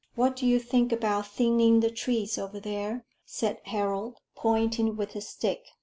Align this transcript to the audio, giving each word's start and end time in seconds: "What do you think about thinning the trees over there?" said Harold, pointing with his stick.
"What 0.15 0.35
do 0.35 0.47
you 0.47 0.57
think 0.57 0.91
about 0.91 1.27
thinning 1.27 1.79
the 1.81 1.91
trees 1.91 2.39
over 2.39 2.59
there?" 2.59 3.05
said 3.23 3.59
Harold, 3.65 4.17
pointing 4.35 4.97
with 4.97 5.11
his 5.11 5.27
stick. 5.27 5.67